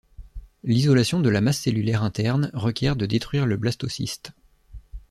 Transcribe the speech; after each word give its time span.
L'isolation 0.63 1.19
de 1.19 1.29
la 1.29 1.41
masse 1.41 1.59
cellulaire 1.59 2.01
interne 2.01 2.49
requiert 2.55 2.95
de 2.95 3.05
détruire 3.05 3.45
le 3.45 3.55
blastocyste. 3.55 4.31